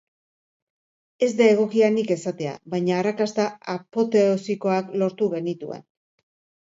[1.27, 5.85] Ez da egokia nik esatea, baina arrakasta apoteosikoak lortu genituen.